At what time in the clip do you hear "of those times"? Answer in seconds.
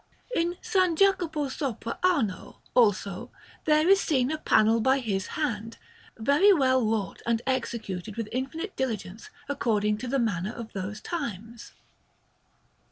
10.53-11.73